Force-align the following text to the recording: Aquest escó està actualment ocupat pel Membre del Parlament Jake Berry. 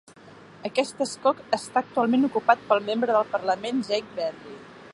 Aquest 0.69 1.03
escó 1.05 1.33
està 1.57 1.83
actualment 1.83 2.25
ocupat 2.29 2.65
pel 2.71 2.81
Membre 2.87 3.19
del 3.19 3.29
Parlament 3.35 3.85
Jake 3.91 4.21
Berry. 4.21 4.57